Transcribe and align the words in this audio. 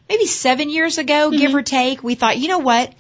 maybe 0.09 0.27
seven 0.27 0.71
years 0.71 0.99
ago, 0.99 1.31
mm-hmm. 1.31 1.39
give 1.39 1.55
or 1.55 1.63
take, 1.63 2.03
we 2.03 2.15
thought, 2.15 2.39
you 2.39 2.49
know 2.49 2.59
what? 2.59 2.93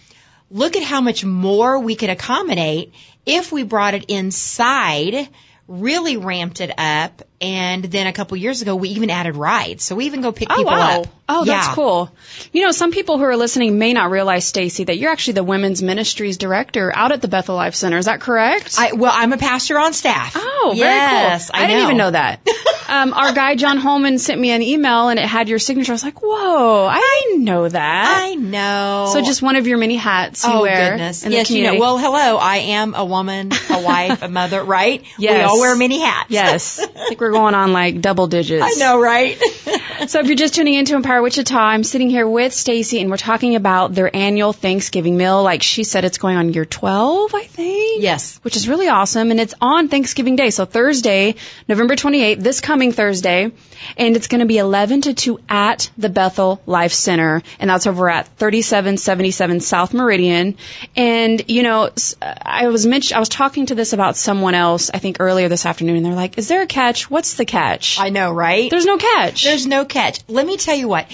Look 0.50 0.77
at 0.77 0.83
how 0.83 1.00
much 1.00 1.25
more 1.25 1.79
we 1.79 1.96
could 1.96 2.11
accommodate 2.11 2.95
if 3.24 3.51
we 3.51 3.64
brought 3.64 3.95
it 3.95 4.05
inside, 4.08 5.29
really 5.67 6.17
ramped 6.17 6.61
it 6.61 6.73
up, 6.79 7.23
and 7.41 7.85
then 7.85 8.07
a 8.07 8.13
couple 8.13 8.36
years 8.36 8.63
ago 8.63 8.74
we 8.77 8.91
even 8.91 9.11
added 9.11 9.36
rides. 9.36 9.85
So 9.85 9.95
we 9.97 10.07
even 10.07 10.20
go 10.23 10.33
pick 10.33 10.48
Oh 10.51 10.57
people 10.57 10.73
wow. 10.73 11.01
up. 11.02 11.07
Oh, 11.29 11.45
that's 11.45 11.67
Yeah. 11.69 11.74
cool. 11.74 12.11
You 12.52 12.64
know, 12.64 12.70
some 12.73 12.92
people 12.92 13.19
who 13.19 13.24
are 13.24 13.36
listening 13.36 13.79
may 13.79 13.92
not 13.92 14.11
realize, 14.11 14.51
Stacie, 14.51 14.86
that 14.86 14.97
you're 14.97 15.11
actually 15.11 15.35
the 15.35 15.42
women's 15.45 15.83
ministries 15.83 16.36
director 16.36 16.92
out 16.95 17.11
at 17.11 17.20
the 17.20 17.27
Bethel 17.29 17.57
Life 17.57 17.74
Center. 17.74 17.98
Is 17.98 18.05
that 18.05 18.20
correct? 18.20 18.77
I, 18.79 18.92
well, 18.92 19.11
I'm 19.13 19.33
a 19.33 19.36
pastor 19.36 19.77
on 19.79 19.92
staff. 19.92 20.35
Oh, 20.36 20.73
very 20.77 20.89
yes, 20.95 21.51
cool. 21.51 21.61
I, 21.61 21.67
didn't 21.67 21.83
even 21.83 21.97
know 21.97 22.13
that. 22.13 22.47
um, 22.89 23.13
our 23.13 23.33
guy 23.33 23.57
John 23.57 23.77
Holman 23.79 24.18
sent 24.18 24.41
me 24.41 24.51
an 24.53 24.63
email 24.63 25.08
and 25.08 25.18
it 25.18 25.27
had 25.27 25.48
your 25.48 25.58
signature. 25.58 25.91
I 25.92 25.95
was 25.95 26.05
like, 26.05 26.23
whoa, 26.23 26.86
I 26.86 27.23
didn't 27.29 27.45
know 27.45 27.68
that. 27.68 28.23
I 28.23 28.35
know. 28.36 29.11
so 29.13 29.20
just 29.20 29.42
one 29.42 29.57
of 29.57 29.67
your 29.67 29.79
many 29.79 29.97
hats 29.97 30.45
you 30.47 30.53
oh 30.53 30.63
wear 30.63 30.91
goodness. 30.92 31.24
in 31.24 31.30
the 31.33 31.36
yes, 31.39 31.51
you 31.51 31.64
know. 31.64 31.77
Well, 31.79 31.98
hello. 31.98 32.36
I 32.36 32.57
am 32.58 32.95
a 32.95 33.05
woman, 33.05 33.51
a 33.70 33.83
wife, 33.83 34.23
a 34.23 34.29
mother, 34.29 34.63
right? 34.63 35.05
Yes. 35.18 35.39
We 35.39 35.42
all 35.42 35.58
wear 35.61 35.74
many 35.74 36.01
hats. 36.01 36.30
yes. 36.30 36.86
I 37.11 37.14
we're 37.27 37.33
going 37.33 37.55
on 37.55 37.73
like 37.73 38.01
double 38.01 38.29
digits. 38.29 38.63
I 38.64 38.79
know, 38.79 39.01
right? 39.01 39.41
So 40.07 40.20
if 40.20 40.27
you're 40.27 40.37
just 40.37 40.55
tuning 40.55 40.75
into 40.75 40.95
Empower 40.95 41.23
Wichita, 41.23 41.59
I'm 41.59 41.83
sitting 41.83 42.11
here 42.11 42.29
with 42.29 42.53
Stacie 42.53 43.01
and 43.01 43.11
we're 43.11 43.17
talking 43.17 43.57
about 43.57 43.95
their 43.95 44.14
annual 44.14 44.53
Thanksgiving 44.53 45.17
meal. 45.17 45.42
Like 45.42 45.63
she 45.63 45.85
said, 45.85 46.05
it's 46.05 46.19
going 46.19 46.36
on 46.36 46.53
year 46.53 46.67
12, 46.67 47.35
I 47.35 47.42
think. 47.45 48.03
Yes. 48.03 48.39
Which 48.42 48.57
is 48.57 48.69
really 48.69 48.89
awesome. 48.89 49.31
And 49.31 49.41
it's 49.41 49.55
on 49.61 49.89
Thanksgiving 49.89 50.36
Day. 50.36 50.51
So 50.51 50.65
Thursday, 50.65 51.35
November 51.67 51.97
28th, 51.97 52.41
this 52.41 52.61
coming 52.61 52.92
Thursday. 52.92 53.51
And 53.97 54.17
it's 54.17 54.29
going 54.29 54.41
to 54.41 54.47
be 54.47 54.59
11 54.59 55.03
to 55.03 55.15
2 55.15 55.41
at 55.48 55.91
the 55.97 56.09
Bethel 56.09 56.61
Life 56.67 56.92
Center. 56.92 57.42
And 57.59 57.70
that's 57.70 57.86
over 57.86 58.09
at 58.11 58.29
3777 58.36 59.61
South 59.61 59.95
Meridian. 59.95 60.57
And, 60.95 61.42
you 61.48 61.63
know, 61.63 61.91
I 62.20 62.69
was 62.69 62.86
mentioned, 62.86 63.17
I 63.17 63.20
was 63.20 63.31
talking 63.31 63.67
to 63.67 63.75
this 63.75 63.92
about 63.92 64.17
someone 64.17 64.55
else, 64.55 64.91
I 64.92 64.98
think 64.98 65.17
earlier 65.20 65.48
this 65.48 65.67
afternoon. 65.67 65.97
And 65.97 66.07
they're 66.07 66.15
like, 66.15 66.39
is 66.39 66.48
there 66.48 66.63
a 66.63 66.67
catch? 66.67 67.11
What's 67.17 67.33
the 67.33 67.47
catch? 67.47 67.99
I 67.99 68.11
know, 68.11 68.31
right? 68.31 68.71
There's 68.71 68.85
no 68.85 68.99
catch. 68.99 69.43
There's 69.43 69.67
no 69.67 69.87
catch. 69.87 70.21
Let 70.29 70.47
me 70.47 70.59
tell 70.59 70.77
you 70.77 70.87
what. 70.87 71.07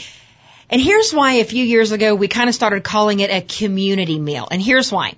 And 0.69 0.83
here's 0.83 1.15
why 1.15 1.35
a 1.35 1.45
few 1.45 1.65
years 1.65 1.93
ago 1.93 2.17
we 2.17 2.27
kind 2.27 2.49
of 2.49 2.57
started 2.57 2.83
calling 2.83 3.21
it 3.21 3.31
a 3.31 3.41
community 3.41 4.19
meal. 4.19 4.49
And 4.51 4.61
here's 4.61 4.91
why. 4.91 5.15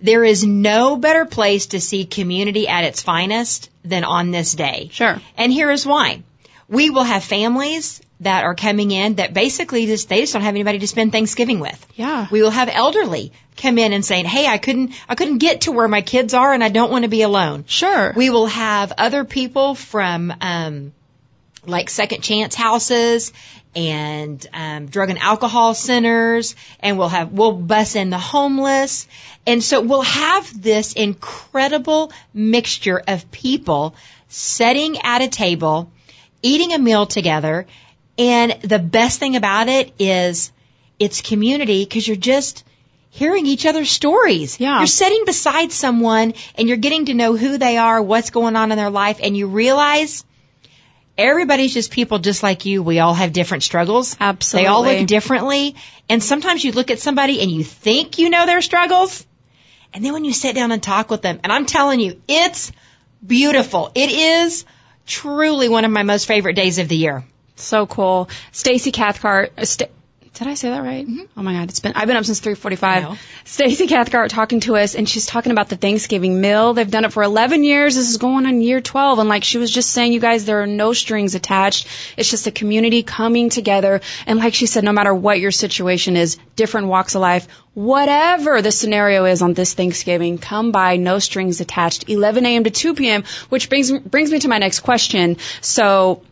There 0.00 0.24
is 0.24 0.42
no 0.42 0.96
better 0.96 1.24
place 1.24 1.66
to 1.66 1.80
see 1.80 2.04
community 2.04 2.66
at 2.66 2.82
its 2.82 3.00
finest 3.00 3.70
than 3.84 4.02
on 4.02 4.32
this 4.32 4.54
day. 4.54 4.88
Sure. 4.90 5.20
And 5.36 5.52
here 5.52 5.70
is 5.70 5.86
why. 5.86 6.24
We 6.66 6.90
will 6.90 7.04
have 7.04 7.22
families 7.22 8.00
that 8.20 8.44
are 8.44 8.54
coming 8.54 8.90
in 8.90 9.16
that 9.16 9.32
basically 9.32 9.86
just, 9.86 10.08
they 10.08 10.20
just 10.20 10.32
don't 10.32 10.42
have 10.42 10.54
anybody 10.54 10.80
to 10.80 10.86
spend 10.86 11.12
Thanksgiving 11.12 11.60
with. 11.60 11.86
Yeah. 11.94 12.26
We 12.30 12.42
will 12.42 12.50
have 12.50 12.68
elderly 12.72 13.32
come 13.56 13.78
in 13.78 13.92
and 13.92 14.04
saying, 14.04 14.24
Hey, 14.24 14.46
I 14.46 14.58
couldn't, 14.58 14.92
I 15.08 15.14
couldn't 15.14 15.38
get 15.38 15.62
to 15.62 15.72
where 15.72 15.88
my 15.88 16.02
kids 16.02 16.34
are 16.34 16.52
and 16.52 16.62
I 16.64 16.68
don't 16.68 16.90
want 16.90 17.04
to 17.04 17.08
be 17.08 17.22
alone. 17.22 17.64
Sure. 17.66 18.12
We 18.16 18.30
will 18.30 18.46
have 18.46 18.92
other 18.98 19.24
people 19.24 19.74
from, 19.74 20.32
um, 20.40 20.92
like 21.66 21.90
second 21.90 22.22
chance 22.22 22.54
houses 22.54 23.32
and 23.74 24.44
um, 24.52 24.86
drug 24.86 25.10
and 25.10 25.18
alcohol 25.18 25.74
centers, 25.74 26.56
and 26.80 26.98
we'll 26.98 27.08
have 27.08 27.32
we'll 27.32 27.52
bus 27.52 27.94
in 27.94 28.10
the 28.10 28.18
homeless, 28.18 29.06
and 29.46 29.62
so 29.62 29.80
we'll 29.80 30.02
have 30.02 30.60
this 30.60 30.94
incredible 30.94 32.12
mixture 32.32 33.00
of 33.06 33.30
people 33.30 33.94
sitting 34.28 34.98
at 35.02 35.22
a 35.22 35.28
table, 35.28 35.90
eating 36.42 36.72
a 36.72 36.78
meal 36.78 37.06
together, 37.06 37.66
and 38.18 38.60
the 38.62 38.78
best 38.78 39.20
thing 39.20 39.36
about 39.36 39.68
it 39.68 39.92
is 39.98 40.52
it's 40.98 41.22
community 41.22 41.84
because 41.84 42.06
you're 42.06 42.16
just 42.16 42.64
hearing 43.10 43.46
each 43.46 43.64
other's 43.64 43.90
stories. 43.90 44.58
Yeah. 44.60 44.78
You're 44.78 44.86
sitting 44.86 45.24
beside 45.24 45.72
someone 45.72 46.34
and 46.56 46.68
you're 46.68 46.76
getting 46.76 47.06
to 47.06 47.14
know 47.14 47.36
who 47.36 47.58
they 47.58 47.76
are, 47.76 48.02
what's 48.02 48.30
going 48.30 48.56
on 48.56 48.72
in 48.72 48.76
their 48.76 48.90
life, 48.90 49.20
and 49.22 49.36
you 49.36 49.46
realize 49.46 50.24
everybody's 51.16 51.74
just 51.74 51.90
people 51.90 52.18
just 52.18 52.42
like 52.42 52.64
you. 52.64 52.82
We 52.82 52.98
all 52.98 53.14
have 53.14 53.32
different 53.32 53.62
struggles. 53.62 54.16
Absolutely. 54.20 54.64
They 54.64 54.68
all 54.68 54.84
look 54.84 55.06
differently. 55.06 55.76
And 56.08 56.22
sometimes 56.22 56.64
you 56.64 56.72
look 56.72 56.90
at 56.90 56.98
somebody 56.98 57.40
and 57.40 57.50
you 57.50 57.64
think 57.64 58.18
you 58.18 58.30
know 58.30 58.46
their 58.46 58.62
struggles. 58.62 59.26
And 59.94 60.04
then 60.04 60.12
when 60.12 60.24
you 60.24 60.32
sit 60.32 60.54
down 60.54 60.70
and 60.70 60.82
talk 60.82 61.10
with 61.10 61.22
them, 61.22 61.40
and 61.42 61.52
I'm 61.52 61.66
telling 61.66 62.00
you, 62.00 62.20
it's 62.28 62.72
beautiful. 63.26 63.90
It 63.94 64.10
is 64.10 64.64
truly 65.06 65.68
one 65.68 65.84
of 65.84 65.90
my 65.90 66.02
most 66.02 66.26
favorite 66.26 66.54
days 66.54 66.78
of 66.78 66.88
the 66.88 66.96
year. 66.96 67.24
So 67.58 67.86
cool. 67.86 68.28
Stacie 68.52 68.92
Cathcart. 68.92 69.52
uh, 69.58 69.64
Sta- 69.64 69.86
did 70.34 70.46
I 70.46 70.54
say 70.54 70.70
that 70.70 70.84
right? 70.84 71.04
Oh 71.36 71.42
my 71.42 71.52
God, 71.52 71.68
it's 71.68 71.80
been 71.80 71.94
I've 71.96 72.06
been 72.06 72.16
up 72.16 72.24
since 72.24 72.38
3:45. 72.40 73.18
Stacie 73.44 73.88
Cathcart 73.88 74.30
talking 74.30 74.60
to 74.60 74.76
us, 74.76 74.94
and 74.94 75.08
she's 75.08 75.26
talking 75.26 75.50
about 75.50 75.68
the 75.68 75.74
Thanksgiving 75.76 76.40
meal. 76.40 76.74
They've 76.74 76.88
done 76.88 77.04
it 77.04 77.12
for 77.12 77.24
11 77.24 77.64
years. 77.64 77.96
This 77.96 78.08
is 78.08 78.18
going 78.18 78.46
on 78.46 78.60
year 78.60 78.80
12, 78.80 79.18
and 79.18 79.28
like 79.28 79.42
she 79.42 79.58
was 79.58 79.68
just 79.68 79.90
saying, 79.90 80.12
you 80.12 80.20
guys, 80.20 80.44
there 80.44 80.62
are 80.62 80.66
no 80.68 80.92
strings 80.92 81.34
attached. 81.34 81.88
It's 82.16 82.30
just 82.30 82.46
a 82.46 82.52
community 82.52 83.02
coming 83.02 83.50
together, 83.50 84.00
and 84.28 84.38
like 84.38 84.54
she 84.54 84.66
said, 84.66 84.84
no 84.84 84.92
matter 84.92 85.12
what 85.12 85.40
your 85.40 85.50
situation 85.50 86.16
is, 86.16 86.38
different 86.54 86.86
walks 86.86 87.16
of 87.16 87.20
life, 87.20 87.48
whatever 87.74 88.62
the 88.62 88.70
scenario 88.70 89.24
is 89.24 89.42
on 89.42 89.54
this 89.54 89.74
Thanksgiving, 89.74 90.38
come 90.38 90.70
by, 90.70 90.98
no 90.98 91.18
strings 91.18 91.60
attached, 91.60 92.08
11 92.08 92.46
a.m. 92.46 92.62
to 92.62 92.70
2 92.70 92.94
p.m. 92.94 93.24
Which 93.48 93.68
brings 93.68 93.90
brings 93.90 94.30
me 94.30 94.38
to 94.38 94.48
my 94.48 94.58
next 94.58 94.80
question. 94.80 95.38
So 95.62 96.22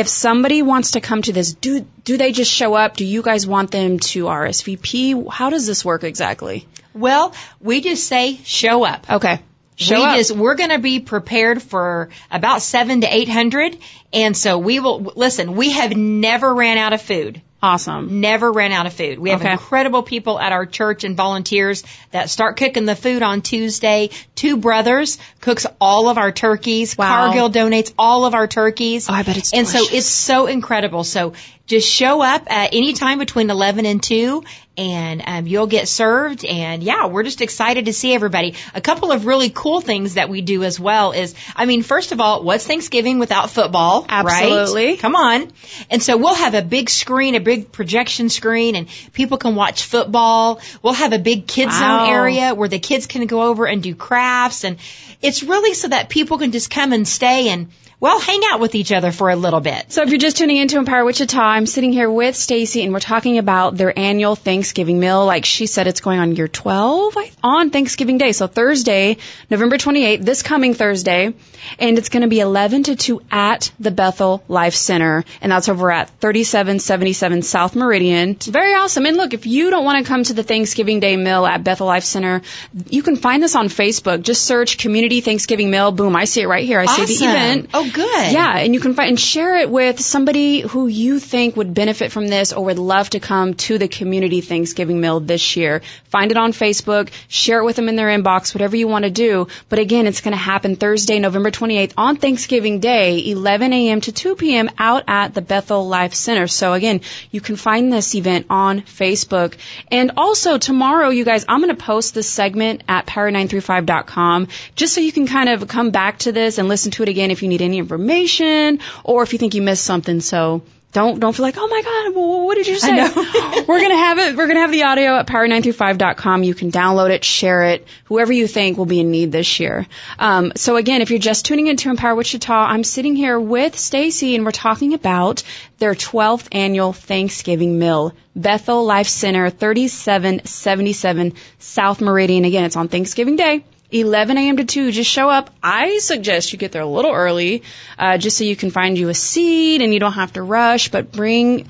if 0.00 0.08
somebody 0.08 0.62
wants 0.62 0.92
to 0.92 1.00
come 1.00 1.20
to 1.20 1.32
this, 1.32 1.52
do 1.52 1.86
do 2.04 2.16
they 2.16 2.32
just 2.32 2.50
show 2.50 2.74
up? 2.74 2.96
Do 2.96 3.04
you 3.04 3.22
guys 3.22 3.46
want 3.46 3.70
them 3.70 3.98
to 3.98 4.24
RSVP? 4.24 5.30
How 5.30 5.50
does 5.50 5.66
this 5.66 5.84
work 5.84 6.04
exactly? 6.04 6.66
Well, 6.94 7.34
we 7.60 7.82
just 7.82 8.06
say 8.06 8.40
show 8.42 8.84
up. 8.84 9.10
Okay. 9.10 9.40
Show 9.76 9.96
we 9.96 10.04
up. 10.04 10.16
just 10.16 10.32
we're 10.32 10.54
going 10.54 10.70
to 10.70 10.78
be 10.78 11.00
prepared 11.00 11.62
for 11.62 12.08
about 12.30 12.62
seven 12.62 13.02
to 13.02 13.14
eight 13.14 13.28
hundred, 13.28 13.78
and 14.12 14.34
so 14.34 14.58
we 14.58 14.80
will 14.80 15.00
listen. 15.16 15.54
We 15.54 15.72
have 15.72 15.94
never 15.94 16.54
ran 16.54 16.78
out 16.78 16.94
of 16.94 17.02
food. 17.02 17.42
Awesome. 17.62 18.20
Never 18.20 18.50
ran 18.50 18.72
out 18.72 18.86
of 18.86 18.92
food. 18.92 19.18
We 19.18 19.30
have 19.30 19.40
Okay. 19.42 19.52
incredible 19.52 20.02
people 20.02 20.38
at 20.38 20.52
our 20.52 20.66
church 20.66 21.04
and 21.04 21.16
volunteers 21.16 21.84
that 22.10 22.30
start 22.30 22.56
cooking 22.56 22.86
the 22.86 22.96
food 22.96 23.22
on 23.22 23.42
Tuesday. 23.42 24.10
Two 24.34 24.56
brothers 24.56 25.18
cooks 25.40 25.66
all 25.80 26.08
of 26.08 26.18
our 26.18 26.32
turkeys. 26.32 26.96
Wow. 26.96 27.26
Cargill 27.26 27.50
donates 27.50 27.92
all 27.98 28.24
of 28.24 28.34
our 28.34 28.46
turkeys. 28.46 29.08
Oh, 29.08 29.12
I 29.14 29.22
bet 29.22 29.36
it's 29.36 29.52
And 29.52 29.68
so 29.68 29.78
it's 29.92 30.06
so 30.06 30.46
incredible. 30.46 31.04
So 31.04 31.34
just 31.66 31.88
show 31.88 32.20
up 32.22 32.50
at 32.50 32.74
any 32.74 32.94
time 32.94 33.18
between 33.18 33.50
11 33.50 33.86
and 33.86 34.02
2 34.02 34.42
and 34.80 35.22
um, 35.26 35.46
you'll 35.46 35.66
get 35.66 35.88
served. 35.88 36.44
And 36.44 36.82
yeah, 36.82 37.06
we're 37.06 37.22
just 37.22 37.42
excited 37.42 37.84
to 37.84 37.92
see 37.92 38.14
everybody. 38.14 38.54
A 38.74 38.80
couple 38.80 39.12
of 39.12 39.26
really 39.26 39.50
cool 39.50 39.82
things 39.82 40.14
that 40.14 40.30
we 40.30 40.40
do 40.40 40.64
as 40.64 40.80
well 40.80 41.12
is, 41.12 41.34
I 41.54 41.66
mean, 41.66 41.82
first 41.82 42.12
of 42.12 42.20
all, 42.20 42.42
what's 42.42 42.66
Thanksgiving 42.66 43.18
without 43.18 43.50
football? 43.50 44.06
Absolutely. 44.08 44.86
Right? 44.86 44.98
Come 44.98 45.16
on. 45.16 45.52
And 45.90 46.02
so 46.02 46.16
we'll 46.16 46.34
have 46.34 46.54
a 46.54 46.62
big 46.62 46.88
screen, 46.88 47.34
a 47.34 47.40
big 47.40 47.70
projection 47.72 48.30
screen, 48.30 48.74
and 48.74 48.88
people 49.12 49.36
can 49.36 49.54
watch 49.54 49.84
football. 49.84 50.60
We'll 50.82 50.94
have 50.94 51.12
a 51.12 51.18
big 51.18 51.46
kids 51.46 51.72
Wow. 51.72 52.06
zone 52.06 52.14
area 52.14 52.54
where 52.54 52.68
the 52.68 52.78
kids 52.78 53.06
can 53.06 53.26
go 53.26 53.42
over 53.42 53.66
and 53.66 53.82
do 53.82 53.94
crafts. 53.94 54.64
And 54.64 54.78
it's 55.20 55.42
really 55.42 55.74
so 55.74 55.88
that 55.88 56.08
people 56.08 56.38
can 56.38 56.52
just 56.52 56.70
come 56.70 56.92
and 56.94 57.06
stay 57.06 57.50
and, 57.50 57.68
well, 58.00 58.18
hang 58.18 58.40
out 58.50 58.60
with 58.60 58.74
each 58.74 58.92
other 58.92 59.12
for 59.12 59.28
a 59.28 59.36
little 59.36 59.60
bit. 59.60 59.92
So 59.92 60.02
if 60.02 60.08
you're 60.08 60.18
just 60.18 60.38
tuning 60.38 60.56
into 60.56 60.78
Empower 60.78 61.04
Wichita, 61.04 61.38
I'm 61.38 61.66
sitting 61.66 61.92
here 61.92 62.10
with 62.10 62.34
Stacie 62.34 62.82
and 62.82 62.94
we're 62.94 63.00
talking 63.00 63.36
about 63.36 63.76
their 63.76 63.96
annual 63.96 64.36
Thanksgiving 64.36 64.98
meal. 64.98 65.26
Like 65.26 65.44
she 65.44 65.66
said, 65.66 65.86
it's 65.86 66.00
going 66.00 66.18
on 66.18 66.34
year 66.34 66.48
12 66.48 67.14
on 67.44 67.68
Thanksgiving 67.68 68.16
Day. 68.16 68.32
So 68.32 68.46
Thursday, 68.46 69.18
November 69.50 69.76
28th, 69.76 70.24
this 70.24 70.42
coming 70.42 70.72
Thursday. 70.72 71.34
And 71.78 71.98
it's 71.98 72.08
going 72.08 72.22
to 72.22 72.28
be 72.28 72.40
11 72.40 72.84
to 72.84 72.96
2 72.96 73.20
at 73.30 73.70
the 73.78 73.90
Bethel 73.90 74.42
Life 74.48 74.74
Center. 74.74 75.24
And 75.42 75.52
that's 75.52 75.68
over 75.68 75.92
at 75.92 76.08
3777 76.20 77.42
South 77.42 77.76
Meridian. 77.76 78.30
It's 78.30 78.46
very 78.46 78.72
awesome. 78.72 79.04
And 79.04 79.18
look, 79.18 79.34
if 79.34 79.44
you 79.44 79.68
don't 79.68 79.84
want 79.84 80.02
to 80.02 80.08
come 80.08 80.24
to 80.24 80.32
the 80.32 80.42
Thanksgiving 80.42 81.00
Day 81.00 81.18
meal 81.18 81.44
at 81.44 81.62
Bethel 81.64 81.86
Life 81.86 82.04
Center, 82.04 82.40
you 82.88 83.02
can 83.02 83.16
find 83.16 83.42
this 83.42 83.54
on 83.54 83.66
Facebook. 83.66 84.22
Just 84.22 84.46
search 84.46 84.78
Community 84.78 85.20
Thanksgiving 85.20 85.70
Meal. 85.70 85.92
Boom, 85.92 86.16
I 86.16 86.24
see 86.24 86.40
it 86.40 86.46
right 86.46 86.64
here. 86.64 86.80
I 86.80 86.86
see 86.86 87.04
the 87.04 87.24
event. 87.24 87.70
Oh, 87.74 87.89
good. 87.90 88.32
Yeah, 88.32 88.56
and 88.56 88.72
you 88.74 88.80
can 88.80 88.94
find 88.94 89.10
and 89.10 89.18
share 89.18 89.56
it 89.56 89.68
with 89.68 89.98
somebody 89.98 90.60
who 90.60 90.86
you 90.86 91.18
think 91.18 91.56
would 91.56 91.74
benefit 91.74 92.12
from 92.12 92.28
this 92.28 92.52
or 92.52 92.64
would 92.66 92.78
love 92.78 93.10
to 93.10 93.18
come 93.18 93.54
to 93.54 93.76
the 93.76 93.88
community 93.88 94.40
Thanksgiving 94.40 95.00
meal 95.00 95.18
this 95.18 95.56
year. 95.56 95.82
Find 96.10 96.30
it 96.30 96.36
on 96.36 96.52
Facebook, 96.52 97.10
share 97.26 97.58
it 97.60 97.64
with 97.64 97.74
them 97.74 97.88
in 97.88 97.96
their 97.96 98.06
inbox, 98.06 98.54
whatever 98.54 98.76
you 98.76 98.86
want 98.86 99.04
to 99.04 99.10
do. 99.10 99.48
But 99.68 99.80
again, 99.80 100.06
it's 100.06 100.20
going 100.20 100.30
to 100.30 100.38
happen 100.38 100.76
Thursday, 100.76 101.18
November 101.18 101.50
28th 101.50 101.94
on 101.96 102.16
Thanksgiving 102.16 102.78
Day, 102.78 103.30
11 103.30 103.72
a.m. 103.72 104.00
to 104.02 104.12
2 104.12 104.36
p.m. 104.36 104.70
out 104.78 105.02
at 105.08 105.34
the 105.34 105.42
Bethel 105.42 105.88
Life 105.88 106.14
Center. 106.14 106.46
So 106.46 106.72
again, 106.72 107.00
you 107.32 107.40
can 107.40 107.56
find 107.56 107.92
this 107.92 108.14
event 108.14 108.46
on 108.48 108.82
Facebook. 108.82 109.56
And 109.90 110.12
also 110.16 110.56
tomorrow, 110.56 111.08
you 111.08 111.24
guys, 111.24 111.44
I'm 111.48 111.60
going 111.60 111.74
to 111.74 111.82
post 111.82 112.14
this 112.14 112.30
segment 112.30 112.84
at 112.86 113.06
power935.com 113.06 114.46
just 114.76 114.94
so 114.94 115.00
you 115.00 115.10
can 115.10 115.26
kind 115.26 115.48
of 115.48 115.66
come 115.66 115.90
back 115.90 116.18
to 116.20 116.30
this 116.30 116.58
and 116.58 116.68
listen 116.68 116.92
to 116.92 117.02
it 117.02 117.08
again 117.08 117.32
if 117.32 117.42
you 117.42 117.48
need 117.48 117.60
any 117.60 117.79
information 117.80 118.78
or 119.02 119.22
if 119.22 119.32
you 119.32 119.38
think 119.38 119.54
you 119.54 119.62
missed 119.62 119.84
something. 119.84 120.20
So 120.20 120.62
don't 120.92 121.20
don't 121.20 121.34
feel 121.34 121.44
like, 121.44 121.54
oh 121.56 121.68
my 121.68 121.82
God, 121.82 122.20
what 122.20 122.56
did 122.56 122.66
you 122.66 122.76
say? 122.76 122.96
we're 123.68 123.80
gonna 123.80 123.96
have 123.96 124.18
it. 124.18 124.36
We're 124.36 124.48
gonna 124.48 124.60
have 124.60 124.72
the 124.72 124.82
audio 124.82 125.18
at 125.18 125.26
power935.com. 125.28 126.42
You 126.42 126.54
can 126.54 126.72
download 126.72 127.10
it, 127.10 127.24
share 127.24 127.62
it. 127.62 127.86
Whoever 128.04 128.32
you 128.32 128.48
think 128.48 128.76
will 128.76 128.86
be 128.86 128.98
in 128.98 129.10
need 129.12 129.30
this 129.30 129.60
year. 129.60 129.86
Um, 130.18 130.52
so 130.56 130.74
again, 130.76 131.00
if 131.00 131.10
you're 131.10 131.20
just 131.20 131.46
tuning 131.46 131.68
into 131.68 131.90
Empower 131.90 132.16
Wichita, 132.16 132.52
I'm 132.52 132.82
sitting 132.82 133.14
here 133.14 133.38
with 133.38 133.74
Stacie, 133.76 134.34
and 134.34 134.44
we're 134.44 134.50
talking 134.50 134.94
about 134.94 135.44
their 135.78 135.94
12th 135.94 136.48
annual 136.50 136.92
Thanksgiving 136.92 137.78
meal. 137.78 138.12
Bethel 138.34 138.84
Life 138.84 139.08
Center, 139.08 139.48
3777 139.48 141.34
South 141.58 142.00
Meridian. 142.00 142.44
Again, 142.44 142.64
it's 142.64 142.76
on 142.76 142.88
Thanksgiving 142.88 143.36
Day. 143.36 143.64
11 143.92 144.38
a.m. 144.38 144.56
to 144.58 144.64
2. 144.64 144.92
Just 144.92 145.10
show 145.10 145.28
up. 145.28 145.50
I 145.62 145.98
suggest 145.98 146.52
you 146.52 146.58
get 146.58 146.72
there 146.72 146.82
a 146.82 146.86
little 146.86 147.12
early, 147.12 147.62
uh, 147.98 148.18
just 148.18 148.38
so 148.38 148.44
you 148.44 148.56
can 148.56 148.70
find 148.70 148.96
you 148.96 149.08
a 149.08 149.14
seat 149.14 149.82
and 149.82 149.92
you 149.92 150.00
don't 150.00 150.12
have 150.12 150.32
to 150.34 150.42
rush. 150.42 150.90
But 150.90 151.12
bring. 151.12 151.66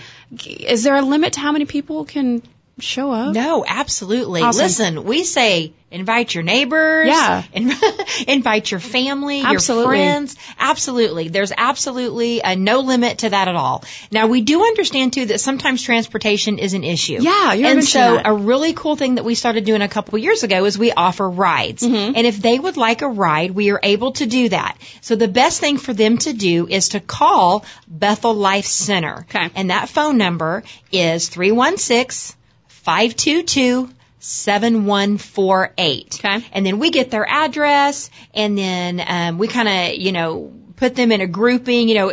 Is 0.47 0.85
there 0.85 0.97
a 0.97 1.03
limit 1.03 1.35
to 1.35 1.41
how 1.41 1.53
many 1.53 1.65
people 1.65 2.05
can 2.05 2.43
show 2.81 3.11
up? 3.13 3.35
No, 3.35 3.65
absolutely. 3.67 4.43
Awesome. 4.43 4.63
Listen, 4.63 5.05
we 5.05 5.25
say 5.25 5.73
invite 5.91 6.35
your 6.35 6.45
neighbors. 6.45 7.09
Yeah. 7.09 7.43
in- 7.53 7.73
invite 8.29 8.71
your 8.71 8.81
family, 8.81 9.43
Absolutely. 9.43 9.99
your 9.99 10.07
friends. 10.07 10.37
Absolutely. 10.59 11.29
There's 11.29 11.53
absolutely 11.57 12.43
uh, 12.43 12.55
no 12.55 12.81
limit 12.81 13.19
to 13.19 13.31
that 13.31 13.49
at 13.49 13.57
all. 13.57 13.85
Now, 14.13 14.29
we 14.29 14.41
do 14.41 14.63
understand 14.63 15.13
too 15.13 15.27
that 15.27 15.41
sometimes 15.41 15.83
transportation 15.83 16.59
is 16.59 16.75
an 16.75 16.85
issue. 16.85 17.19
Yeah, 17.21 17.53
And 17.55 17.85
so 17.85 17.99
that. 17.99 18.27
a 18.27 18.33
really 18.33 18.73
cool 18.73 18.95
thing 18.97 19.17
that 19.17 19.25
we 19.25 19.35
started 19.35 19.65
doing 19.65 19.83
a 19.83 19.89
couple 19.89 20.19
years 20.19 20.43
ago 20.45 20.65
is 20.65 20.79
we 20.79 20.93
offer 20.93 21.29
rides. 21.29 21.83
Mm-hmm. 21.83 22.15
And 22.17 22.27
if 22.27 22.41
they 22.41 22.59
would 22.59 22.77
like 22.77 23.03
a 23.03 23.09
ride, 23.09 23.51
we 23.51 23.71
are 23.71 23.81
able 23.83 24.13
to 24.13 24.27
do 24.27 24.49
that. 24.51 24.79
So 25.01 25.17
the 25.17 25.29
best 25.29 25.61
thing 25.61 25.77
for 25.79 25.93
them 25.93 26.19
to 26.19 26.33
do 26.33 26.69
is 26.69 26.91
to 26.91 27.01
call 27.01 27.65
Bethel 27.89 28.35
Life 28.35 28.67
Center. 28.67 29.27
Okay. 29.29 29.51
And 29.57 29.71
that 29.71 29.89
phone 29.89 30.19
number 30.19 30.63
is 30.93 31.29
316 31.29 32.37
522 32.83 33.91
7148. 34.21 36.21
Okay. 36.23 36.47
And 36.53 36.67
then 36.67 36.79
we 36.79 36.91
get 36.91 37.11
their 37.11 37.27
address 37.27 38.11
and 38.35 38.57
then 38.57 39.03
um, 39.07 39.39
we 39.39 39.49
kind 39.49 39.69
of, 39.69 39.99
you 39.99 40.13
know, 40.13 40.53
put 40.77 40.95
them 40.95 41.13
in 41.13 41.21
a 41.21 41.27
grouping, 41.27 41.89
you 41.89 41.95
know, 41.95 42.13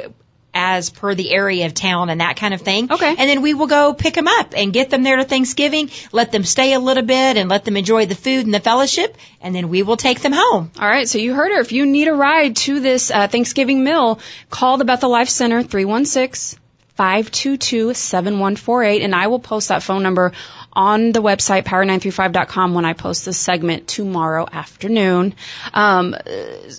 as 0.54 0.90
per 0.90 1.14
the 1.14 1.32
area 1.32 1.68
of 1.68 1.74
town 1.74 2.10
and 2.10 2.20
that 2.20 2.36
kind 2.36 2.54
of 2.54 2.62
thing. 2.62 2.92
Okay. 2.92 3.10
And 3.10 3.30
then 3.30 3.42
we 3.42 3.54
will 3.54 3.68
go 3.68 3.94
pick 3.94 4.16
them 4.16 4.28
up 4.28 4.54
and 4.58 4.74
get 4.74 4.90
them 4.90 5.04
there 5.04 5.18
to 5.18 5.24
Thanksgiving, 5.24 5.92
let 6.12 6.32
them 6.32 6.44
stay 6.44 6.74
a 6.74 6.80
little 6.80 7.04
bit 7.04 7.38
and 7.38 7.48
let 7.48 7.64
them 7.64 7.78
enjoy 7.78 8.08
the 8.08 8.16
food 8.16 8.46
and 8.46 8.54
the 8.54 8.60
fellowship, 8.60 9.16
and 9.40 9.54
then 9.54 9.70
we 9.70 9.84
will 9.84 9.98
take 9.98 10.22
them 10.22 10.34
home. 10.34 10.72
All 10.80 10.88
right, 10.88 11.08
so 11.08 11.20
you 11.20 11.36
heard 11.36 11.52
her. 11.52 11.60
If 11.60 11.74
you 11.74 11.86
need 11.86 12.08
a 12.08 12.14
ride 12.14 12.56
to 12.58 12.80
this 12.80 13.12
uh, 13.12 13.28
Thanksgiving 13.28 13.84
meal, 13.84 14.20
call 14.50 14.78
the 14.78 14.86
Bethel 14.86 15.12
Life 15.12 15.30
Center 15.30 15.62
316 15.62 16.60
522 16.96 17.94
7148, 17.94 19.04
and 19.04 19.14
I 19.14 19.28
will 19.28 19.40
post 19.40 19.68
that 19.68 19.84
phone 19.84 20.02
number 20.02 20.34
on 20.78 21.12
the 21.12 21.22
website 21.22 21.64
power935.com 21.64 22.74
when 22.76 22.86
I 22.86 22.94
post 22.94 23.26
this 23.26 23.38
segment 23.38 23.88
tomorrow 23.88 24.48
afternoon. 24.52 25.34
Um, 25.74 26.16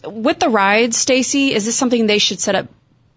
with 0.04 0.38
the 0.38 0.48
rides, 0.48 1.04
Stacie, 1.04 1.50
is 1.50 1.64
this 1.66 1.76
something 1.76 2.06
they 2.06 2.18
should 2.18 2.38
set 2.40 2.54
up 2.54 2.68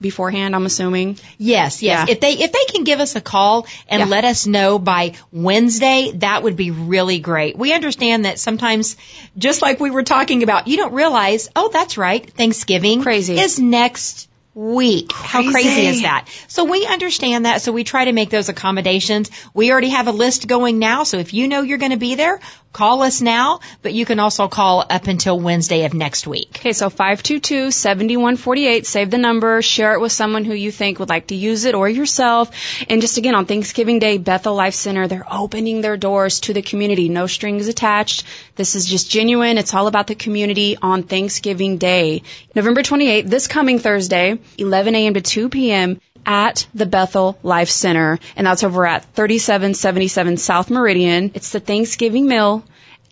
beforehand? 0.01 0.55
I'm 0.55 0.65
assuming. 0.65 1.19
Yes, 1.38 1.83
yes. 1.83 2.07
Yeah. 2.07 2.13
If 2.13 2.19
they 2.19 2.31
if 2.33 2.51
they 2.51 2.65
can 2.73 2.83
give 2.83 3.00
us 3.00 3.15
a 3.15 3.21
call 3.21 3.67
and 3.88 4.00
Yeah. 4.00 4.05
let 4.07 4.25
us 4.25 4.47
know 4.47 4.79
by 4.79 5.13
Wednesday, 5.31 6.11
that 6.15 6.41
would 6.41 6.55
be 6.55 6.71
really 6.71 7.19
great. 7.19 7.55
We 7.55 7.73
understand 7.73 8.25
that 8.25 8.39
sometimes 8.39 8.97
just 9.38 9.61
like 9.61 9.79
we 9.79 9.91
were 9.91 10.01
talking 10.03 10.41
about, 10.41 10.67
you 10.67 10.77
don't 10.77 10.93
realize, 10.93 11.50
oh, 11.55 11.69
that's 11.71 11.95
right, 12.00 12.27
Thanksgiving 12.27 13.03
Crazy. 13.03 13.38
is 13.39 13.59
next 13.59 14.27
week. 14.53 15.12
How 15.12 15.41
Crazy. 15.41 15.51
crazy 15.51 15.88
is 15.88 16.01
that? 16.01 16.27
So 16.48 16.65
we 16.65 16.86
understand 16.86 17.46
that, 17.46 17.62
so 17.62 17.72
we 17.72 17.84
try 17.84 18.05
to 18.05 18.12
make 18.12 18.29
those 18.29 18.50
accommodations. 18.50 19.31
We 19.53 19.72
already 19.72 19.89
have 19.89 20.08
a 20.08 20.12
list 20.12 20.48
going 20.48 20.79
now, 20.79 21.03
so 21.03 21.17
if 21.17 21.34
you 21.34 21.48
know 21.48 21.62
you're 21.62 21.77
going 21.77 21.91
to 21.91 21.98
be 21.98 22.15
there, 22.15 22.39
call 22.74 23.01
us 23.04 23.22
now, 23.22 23.60
but 23.82 23.94
you 23.94 24.06
can 24.06 24.20
also 24.20 24.48
call 24.48 24.86
up 24.90 25.08
until 25.08 25.40
Wednesday 25.40 25.86
of 25.86 25.94
next 25.94 26.28
week. 26.28 26.50
Okay, 26.58 26.74
so 26.74 26.90
522-7148, 26.90 28.86
save 28.86 29.10
the 29.10 29.18
number, 29.18 29.62
share 29.62 29.94
it 29.94 30.01
with 30.01 30.12
someone 30.12 30.46
who 30.46 30.54
you 30.54 30.72
think 30.72 31.00
would 31.00 31.10
like 31.10 31.28
to 31.28 31.36
use 31.36 31.66
it 31.66 31.75
or 31.75 31.90
yourself. 31.90 32.51
And 32.90 33.01
just 33.01 33.18
again, 33.18 33.36
on 33.36 33.46
Thanksgiving 33.46 34.00
Day, 34.00 34.18
Bethel 34.18 34.56
Life 34.56 34.75
Center, 34.75 35.08
they're 35.08 35.32
opening 35.32 35.82
their 35.82 35.98
doors 35.98 36.40
to 36.42 36.54
the 36.54 36.62
community. 36.62 37.10
No 37.10 37.28
strings 37.28 37.68
attached. 37.68 38.24
This 38.56 38.75
is 38.75 38.86
just 38.86 39.10
genuine. 39.10 39.58
It's 39.58 39.74
all 39.74 39.88
about 39.88 40.08
the 40.08 40.16
community 40.16 40.78
on 40.82 41.04
Thanksgiving 41.04 41.78
Day. 41.78 42.24
November 42.56 42.84
28th, 42.84 43.30
this 43.30 43.48
coming 43.48 43.80
Thursday, 43.80 44.40
11 44.58 44.96
a.m. 44.96 45.13
to 45.16 45.22
2 45.22 45.50
p.m., 45.50 46.00
at 46.25 46.68
the 46.74 46.86
Bethel 46.86 47.38
Life 47.44 47.70
Center, 47.70 48.20
and 48.36 48.48
that's 48.48 48.63
over 48.63 48.86
at 48.86 49.06
3777 49.13 50.38
South 50.38 50.70
Meridian. 50.70 51.32
It's 51.34 51.51
the 51.51 51.60
Thanksgiving 51.60 52.28
meal 52.28 52.63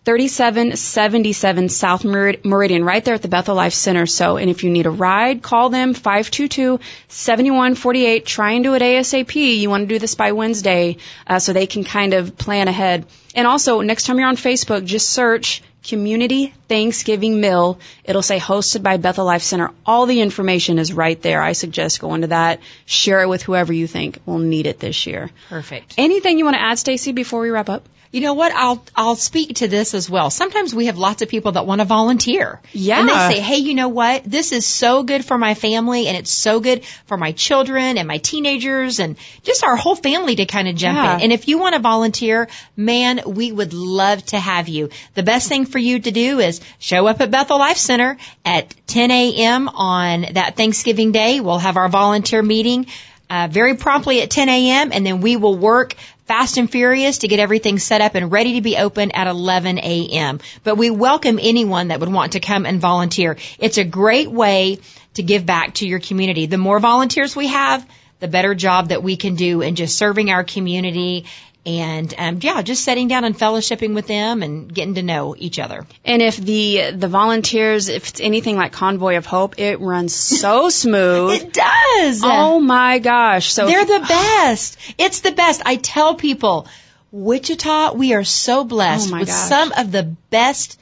3777 0.06 1.68
South 1.70 2.04
Meridian, 2.04 2.84
right 2.84 3.06
there 3.06 3.14
at 3.14 3.22
the 3.22 3.28
Bethel 3.28 3.54
Life 3.56 3.74
Center. 3.74 4.08
So, 4.08 4.38
and 4.38 4.50
if 4.50 4.64
you 4.64 4.72
need 4.72 4.86
a 4.86 4.90
ride, 4.90 5.44
call 5.44 5.70
them 5.70 5.94
522-7148. 5.94 8.26
Try 8.26 8.54
and 8.54 8.64
do 8.64 8.76
it 8.76 8.82
ASAP. 8.82 9.36
You 9.36 9.70
want 9.70 9.84
to 9.84 9.88
do 9.88 10.00
this 10.00 10.16
by 10.16 10.32
Wednesday, 10.32 10.98
uh, 11.28 11.38
so 11.40 11.54
they 11.54 11.68
can 11.68 11.84
kind 11.84 12.16
of 12.16 12.36
plan 12.38 12.68
ahead. 12.68 13.06
And 13.36 13.46
also, 13.46 13.82
next 13.82 14.06
time 14.06 14.18
you're 14.18 14.28
on 14.28 14.38
Facebook, 14.38 14.84
just 14.86 15.08
search 15.10 15.62
Community 15.84 16.54
Thanksgiving 16.68 17.40
Meal. 17.40 17.80
It'll 18.04 18.22
say 18.22 18.40
hosted 18.40 18.84
by 18.84 18.98
Bethel 18.98 19.26
Life 19.26 19.42
Center. 19.42 19.72
All 19.86 20.06
the 20.06 20.22
information 20.22 20.78
is 20.78 20.94
right 20.94 21.22
there. 21.22 21.42
I 21.42 21.54
suggest 21.54 22.00
going 22.00 22.22
to 22.22 22.28
that. 22.28 22.60
Share 22.86 23.22
it 23.22 23.30
with 23.30 23.44
whoever 23.44 23.72
you 23.72 23.88
think 23.88 24.20
will 24.26 24.40
need 24.40 24.68
it 24.68 24.80
this 24.80 25.08
year. 25.08 25.30
Perfect. 25.50 25.96
Anything 25.98 26.38
you 26.38 26.46
want 26.46 26.56
to 26.56 26.62
add, 26.62 26.78
Stacie, 26.78 27.16
before 27.16 27.42
we 27.42 27.50
wrap 27.50 27.70
up? 27.70 27.88
You 28.12 28.22
know 28.22 28.34
what? 28.34 28.52
I'll 28.54 28.84
I'll 28.96 29.16
speak 29.16 29.58
to 29.58 29.68
this 29.68 29.94
as 29.94 30.10
well. 30.10 30.32
Sometimes 30.32 30.74
we 30.74 30.88
have 30.88 30.98
lots 30.98 31.22
of 31.22 31.30
people 31.30 31.52
that 31.52 31.68
want 31.68 31.80
to 31.82 31.86
volunteer. 31.86 32.60
Yeah. 32.74 33.02
And 33.02 33.08
they 33.10 33.36
say, 33.36 33.40
"Hey, 33.40 33.58
you 33.58 33.76
know 33.76 33.90
what? 33.90 34.24
This 34.24 34.52
is 34.52 34.66
so 34.66 35.04
good 35.04 35.24
for 35.24 35.38
my 35.38 35.54
family 35.54 36.08
and 36.08 36.18
it's 36.18 36.32
so 36.32 36.60
good 36.60 36.84
for 37.06 37.18
my 37.18 37.34
children 37.34 38.00
and 38.00 38.08
my 38.08 38.18
teenagers 38.18 39.00
and 39.00 39.16
just 39.44 39.64
our 39.64 39.76
whole 39.76 39.96
family 39.96 40.36
to 40.38 40.48
kind 40.48 40.68
of 40.68 40.76
jump 40.76 40.98
Yeah. 40.98 41.16
in." 41.18 41.22
And 41.22 41.32
if 41.34 41.48
you 41.48 41.60
want 41.60 41.76
to 41.76 41.82
volunteer, 41.82 42.48
man, 42.76 43.22
we 43.28 43.52
would 43.52 43.74
love 43.74 44.26
to 44.28 44.40
have 44.40 44.68
you. 44.70 44.90
The 45.14 45.22
best 45.24 45.48
thing 45.48 45.68
for 45.68 45.78
you 45.78 46.00
to 46.00 46.10
do 46.10 46.40
is 46.40 46.62
show 46.80 47.06
up 47.06 47.22
at 47.22 47.30
Bethel 47.30 47.60
Life 47.60 47.78
Center 47.78 48.18
at 48.44 48.74
10 48.88 49.12
a.m. 49.12 49.68
on 49.70 50.26
that 50.34 50.58
Thanksgiving 50.58 51.12
Day. 51.12 51.42
We'll 51.42 51.60
have 51.60 51.78
our 51.78 51.90
volunteer 51.90 52.42
meeting 52.42 52.88
uh, 53.30 53.48
very 53.52 53.76
promptly 53.76 54.24
at 54.24 54.32
10 54.32 54.50
a.m. 54.50 54.92
and 54.92 55.06
then 55.06 55.22
we 55.22 55.38
will 55.38 55.56
work 55.56 55.94
fast 56.30 56.58
and 56.58 56.70
furious 56.70 57.18
to 57.18 57.28
get 57.28 57.40
everything 57.40 57.80
set 57.80 58.02
up 58.02 58.14
and 58.14 58.32
ready 58.32 58.54
to 58.54 58.62
be 58.62 58.78
open 58.78 59.10
at 59.14 59.26
11 59.26 59.80
a.m. 59.80 60.40
But 60.64 60.76
we 60.76 60.92
welcome 60.92 61.40
anyone 61.42 61.88
that 61.88 62.00
would 62.02 62.14
want 62.14 62.34
to 62.34 62.40
come 62.40 62.68
and 62.68 62.80
volunteer. 62.80 63.38
It's 63.58 63.80
a 63.80 63.84
great 63.84 64.30
way 64.30 64.78
to 65.16 65.24
give 65.24 65.44
back 65.44 65.74
to 65.76 65.88
your 65.88 66.00
community. 66.00 66.46
The 66.46 66.60
more 66.60 66.80
volunteers 66.80 67.36
we 67.36 67.48
have, 67.48 67.84
the 68.20 68.28
better 68.28 68.54
job 68.54 68.90
that 68.90 69.02
we 69.02 69.18
can 69.18 69.38
do 69.38 69.62
in 69.62 69.74
just 69.74 69.98
serving 69.98 70.30
our 70.30 70.44
community 70.44 71.26
and 71.66 72.14
um, 72.18 72.40
yeah, 72.42 72.62
just 72.62 72.84
sitting 72.84 73.08
down 73.08 73.26
and 73.26 73.38
fellowshipping 73.38 73.94
with 73.94 74.08
them 74.08 74.42
and 74.44 74.74
getting 74.74 74.96
to 74.96 75.04
know 75.04 75.36
each 75.38 75.60
other. 75.60 75.86
And 76.06 76.22
if 76.22 76.38
the 76.38 76.92
the 76.92 77.08
volunteers, 77.08 77.90
if 77.90 78.10
it's 78.10 78.20
anything 78.22 78.56
like 78.56 78.72
Convoy 78.72 79.18
of 79.18 79.26
Hope, 79.26 79.60
it 79.60 79.80
runs 79.80 80.16
so 80.16 80.70
smooth. 80.82 81.42
It 81.42 81.54
does. 81.54 82.22
oh 82.24 82.60
my 82.60 83.00
gosh! 83.00 83.52
So 83.52 83.66
They're 83.68 83.86
the 83.86 84.00
best. 84.08 84.78
It's 84.98 85.20
the 85.22 85.32
best. 85.32 85.62
I 85.66 85.76
tell 85.76 86.16
people, 86.16 86.68
Wichita, 87.12 87.94
we 87.94 88.14
are 88.14 88.24
so 88.24 88.64
blessed 88.64 89.10
Oh 89.10 89.12
my 89.12 89.20
with 89.20 89.28
gosh. 89.30 89.50
some 89.50 89.72
of 89.74 89.92
the 89.92 90.04
best 90.30 90.80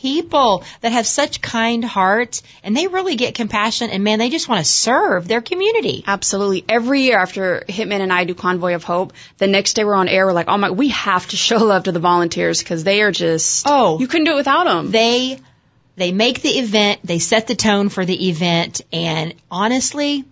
people 0.00 0.64
that 0.80 0.92
have 0.92 1.06
such 1.06 1.40
kind 1.40 1.84
hearts 1.84 2.42
and 2.62 2.76
they 2.76 2.86
really 2.86 3.16
get 3.16 3.34
compassion 3.34 3.90
and 3.90 4.04
man, 4.04 4.18
they 4.18 4.30
just 4.30 4.48
want 4.48 4.64
to 4.64 4.70
serve 4.70 5.26
their 5.28 5.40
community. 5.40 6.04
Absolutely. 6.06 6.64
Every 6.68 7.02
year 7.02 7.18
after 7.18 7.64
Hitman 7.68 8.00
and 8.00 8.12
I 8.12 8.24
do 8.24 8.34
Convoy 8.34 8.74
of 8.74 8.84
Hope, 8.84 9.12
the 9.38 9.46
next 9.46 9.74
day 9.74 9.84
we're 9.84 9.94
on 9.94 10.08
air, 10.08 10.26
we're 10.26 10.32
like, 10.32 10.48
oh 10.48 10.56
my, 10.56 10.70
we 10.70 10.88
have 10.88 11.26
to 11.28 11.36
show 11.36 11.56
love 11.58 11.84
to 11.84 11.92
the 11.92 12.00
volunteers 12.00 12.60
because 12.60 12.84
they 12.84 13.02
are 13.02 13.10
just, 13.12 13.66
Oh. 13.68 13.98
you 13.98 14.06
couldn't 14.06 14.24
do 14.26 14.32
it 14.32 14.36
without 14.36 14.64
them. 14.64 14.90
They 14.90 15.38
they 15.96 16.12
make 16.12 16.42
the 16.42 16.50
event, 16.60 17.00
they 17.02 17.18
set 17.18 17.48
the 17.48 17.56
tone 17.56 17.88
for 17.88 18.04
the 18.04 18.28
event 18.28 18.82
and 18.92 19.34
honestly, 19.50 20.24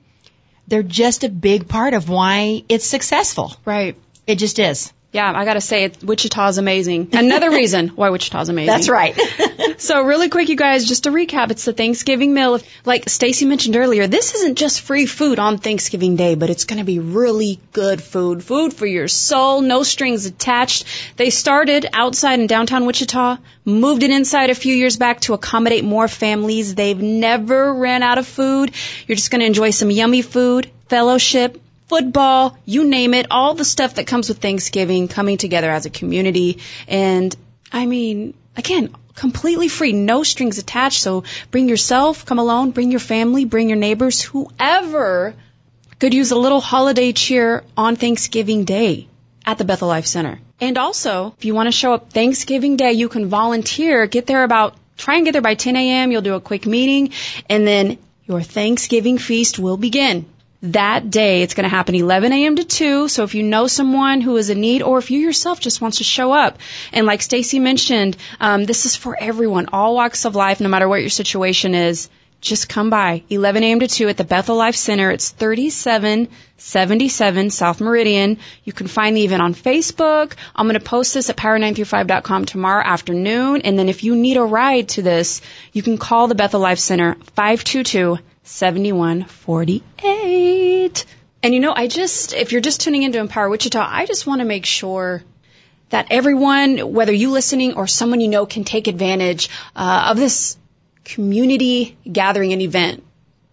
they're 0.69 0.85
just 0.85 1.25
a 1.25 1.29
big 1.29 1.67
part 1.69 1.93
of 1.95 2.09
why 2.09 2.63
it's 2.69 2.85
successful. 2.87 3.57
right. 3.65 3.97
It 4.27 4.37
just 4.37 4.59
is. 4.59 4.93
Yeah, 5.17 5.33
I 5.35 5.47
gotta 5.47 5.63
say, 5.63 5.85
it, 5.85 6.05
Wichita's 6.05 6.59
amazing. 6.59 7.09
Another 7.15 7.51
reason 7.61 7.89
why 7.89 8.11
Wichita's 8.11 8.51
amazing. 8.51 8.67
That's 8.67 8.89
right. 8.91 9.19
So 9.79 10.03
really 10.03 10.31
quick, 10.31 10.49
you 10.49 10.57
guys, 10.57 10.89
just 10.89 11.05
to 11.05 11.11
recap, 11.11 11.51
it's 11.51 11.67
the 11.67 11.73
Thanksgiving 11.73 12.33
meal. 12.33 12.61
Like 12.87 13.05
Stacie 13.07 13.47
mentioned 13.47 13.77
earlier, 13.77 14.07
this 14.07 14.35
isn't 14.35 14.57
just 14.57 14.81
free 14.81 15.05
food 15.05 15.39
on 15.39 15.59
Thanksgiving 15.59 16.17
Day, 16.17 16.35
but 16.35 16.49
it's 16.49 16.65
going 16.65 16.79
to 16.79 16.85
be 16.85 16.99
really 16.99 17.61
good 17.73 18.03
food. 18.03 18.43
Food 18.43 18.73
for 18.73 18.87
your 18.87 19.07
soul, 19.07 19.61
no 19.61 19.83
strings 19.83 20.25
attached. 20.25 20.87
They 21.17 21.29
started 21.29 21.87
outside 21.93 22.41
in 22.41 22.47
downtown 22.47 22.87
Wichita, 22.87 23.37
moved 23.67 24.03
it 24.03 24.11
inside 24.11 24.49
a 24.49 24.55
few 24.55 24.75
years 24.75 24.97
back 24.97 25.21
to 25.23 25.35
accommodate 25.35 25.85
more 25.85 26.09
families. 26.09 26.75
They've 26.75 27.01
never 27.01 27.75
ran 27.75 28.03
out 28.03 28.17
of 28.17 28.27
food. 28.27 28.73
You're 29.07 29.17
just 29.17 29.31
going 29.31 29.41
to 29.41 29.47
enjoy 29.47 29.71
some 29.71 29.91
yummy 29.91 30.23
food, 30.23 30.71
fellowship, 30.89 31.61
football, 31.87 32.57
you 32.65 32.85
name 32.85 33.15
it, 33.15 33.27
all 33.31 33.55
the 33.55 33.65
stuff 33.65 33.95
that 33.95 34.07
comes 34.07 34.29
with 34.29 34.39
Thanksgiving 34.39 35.09
coming 35.09 35.39
together 35.39 35.71
as 35.71 35.87
a 35.87 35.91
community. 35.91 36.59
And 36.89 37.35
I 37.73 37.87
mean, 37.87 38.35
again, 38.57 38.95
completely 39.15 39.69
free, 39.69 39.93
no 39.93 40.23
strings 40.23 40.59
attached. 40.59 41.01
So 41.01 41.25
bring 41.51 41.69
yourself, 41.69 42.27
come 42.27 42.39
alone, 42.39 42.71
bring 42.71 42.91
your 42.91 43.01
family, 43.01 43.45
bring 43.45 43.69
your 43.69 43.79
neighbors, 43.79 44.23
whoever 44.23 45.35
could 45.99 46.13
use 46.13 46.31
a 46.31 46.37
little 46.37 46.61
holiday 46.61 47.13
cheer 47.13 47.65
on 47.77 47.97
Thanksgiving 47.97 48.65
Day 48.65 49.09
at 49.45 49.59
the 49.59 49.65
Bethel 49.65 49.89
Life 49.89 50.07
Center. 50.07 50.39
And 50.61 50.77
also, 50.79 51.35
if 51.39 51.45
you 51.45 51.55
want 51.55 51.69
to 51.69 51.73
show 51.73 51.95
up 51.95 52.13
Thanksgiving 52.13 52.77
Day, 52.77 52.93
you 52.93 53.09
can 53.09 53.27
volunteer. 53.27 54.07
Get 54.07 54.27
there 54.27 54.45
about, 54.45 54.77
try 54.97 55.17
and 55.17 55.25
get 55.25 55.33
there 55.33 55.43
by 55.43 55.55
10 55.55 55.77
a.m. 55.77 56.13
You'll 56.13 56.23
do 56.23 56.35
a 56.35 56.41
quick 56.41 56.67
meeting, 56.67 57.13
and 57.49 57.67
then 57.67 57.99
your 58.27 58.43
Thanksgiving 58.43 59.19
feast 59.19 59.59
will 59.59 59.77
begin. 59.77 60.27
That 60.63 61.11
day, 61.11 61.43
it's 61.43 61.55
going 61.55 61.65
to 61.65 61.77
happen 61.77 61.95
11 61.95 62.33
a.m. 62.33 62.57
to 62.57 62.65
2. 62.65 63.09
So 63.09 63.25
if 63.25 63.35
you 63.35 63.43
know 63.43 63.67
someone 63.67 64.21
who 64.21 64.37
is 64.37 64.51
in 64.51 64.61
need, 64.61 64.83
or 64.83 64.99
if 64.99 65.11
you 65.11 65.21
yourself 65.21 65.61
just 65.61 65.81
wants 65.81 65.99
to 65.99 66.05
show 66.05 66.33
up, 66.33 66.59
and 66.93 67.07
like 67.07 67.21
Stacie 67.21 67.61
mentioned, 67.61 68.17
um, 68.41 68.65
this 68.65 68.87
is 68.87 68.97
for 68.97 69.17
everyone, 69.19 69.69
all 69.73 69.95
walks 69.95 70.25
of 70.25 70.35
life, 70.35 70.61
no 70.61 70.69
matter 70.69 70.89
what 70.89 71.01
your 71.01 71.11
situation 71.11 71.75
is 71.75 72.09
just 72.41 72.69
come 72.69 72.91
by 72.91 73.23
11 73.29 73.65
a.m. 73.65 73.81
to 73.81 73.89
2 73.89 74.09
at 74.09 74.17
the 74.17 74.25
Bethel 74.25 74.57
Life 74.57 74.77
Center. 74.77 75.11
It's 75.11 75.31
3777 75.31 77.51
South 77.51 77.81
Meridian. 77.81 78.39
You 78.65 78.73
can 78.73 78.87
find 78.87 79.15
the 79.17 79.25
event 79.25 79.43
on 79.43 79.55
Facebook. 79.55 80.35
I'm 80.55 80.67
going 80.67 80.79
to 80.79 80.85
post 80.85 81.15
this 81.15 81.31
at 81.31 81.37
power935.com 81.37 82.45
tomorrow 82.45 82.85
afternoon. 82.85 83.63
And 83.63 83.79
then 83.79 83.89
if 83.89 84.05
you 84.05 84.17
need 84.17 84.37
a 84.37 84.43
ride 84.43 84.91
to 84.91 85.01
this, 85.03 85.41
you 85.73 85.83
can 85.83 85.97
call 85.99 86.29
the 86.29 86.35
Bethel 86.35 86.61
Life 86.61 86.79
Center 86.79 87.15
522 87.35 88.19
7148. 88.47 91.05
And 91.43 91.55
you 91.55 91.61
know, 91.61 91.75
I 91.75 91.89
just, 91.89 92.33
if 92.33 92.53
you're 92.53 92.61
just 92.61 92.81
tuning 92.81 93.03
into 93.03 93.19
Empower 93.19 93.49
Wichita, 93.49 93.85
I 93.87 94.07
just 94.07 94.27
want 94.27 94.41
to 94.41 94.45
make 94.45 94.65
sure 94.65 95.23
that 95.91 96.07
everyone, 96.11 96.93
whether 96.93 97.13
you 97.13 97.31
listening 97.31 97.75
or 97.75 97.87
someone 97.87 98.21
you 98.21 98.29
know, 98.29 98.47
can 98.47 98.65
take 98.65 98.89
advantage 98.89 99.51
uh, 99.75 100.09
of 100.11 100.17
this 100.17 100.57
community 101.05 101.97
gathering 102.11 102.53
and 102.53 102.63
event 102.63 103.05